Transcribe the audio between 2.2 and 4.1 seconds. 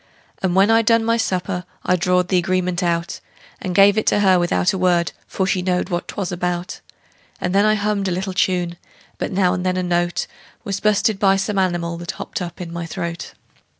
the agreement out, And give it